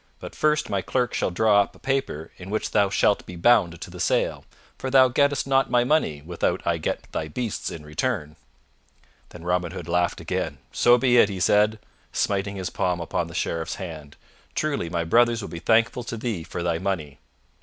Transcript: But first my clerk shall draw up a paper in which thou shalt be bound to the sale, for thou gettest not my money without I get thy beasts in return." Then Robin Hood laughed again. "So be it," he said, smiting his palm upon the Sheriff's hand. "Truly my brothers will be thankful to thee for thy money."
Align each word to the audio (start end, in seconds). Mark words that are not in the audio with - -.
But 0.19 0.33
first 0.33 0.67
my 0.67 0.81
clerk 0.81 1.13
shall 1.13 1.29
draw 1.29 1.61
up 1.61 1.75
a 1.75 1.77
paper 1.77 2.31
in 2.37 2.49
which 2.49 2.71
thou 2.71 2.89
shalt 2.89 3.23
be 3.27 3.35
bound 3.35 3.79
to 3.79 3.91
the 3.91 3.99
sale, 3.99 4.45
for 4.79 4.89
thou 4.89 5.09
gettest 5.09 5.45
not 5.45 5.69
my 5.69 5.83
money 5.83 6.23
without 6.23 6.65
I 6.65 6.79
get 6.79 7.05
thy 7.11 7.27
beasts 7.27 7.69
in 7.69 7.85
return." 7.85 8.35
Then 9.29 9.43
Robin 9.43 9.73
Hood 9.73 9.87
laughed 9.87 10.19
again. 10.19 10.57
"So 10.71 10.97
be 10.97 11.17
it," 11.17 11.29
he 11.29 11.39
said, 11.39 11.77
smiting 12.11 12.55
his 12.55 12.71
palm 12.71 12.99
upon 12.99 13.27
the 13.27 13.35
Sheriff's 13.35 13.75
hand. 13.75 14.15
"Truly 14.55 14.89
my 14.89 15.03
brothers 15.03 15.43
will 15.43 15.49
be 15.49 15.59
thankful 15.59 16.03
to 16.05 16.17
thee 16.17 16.41
for 16.43 16.63
thy 16.63 16.79
money." 16.79 17.19